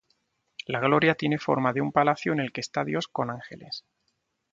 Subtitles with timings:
[0.65, 3.85] La "Gloria" tiene forma de un palacio en el que está Dios con ángeles.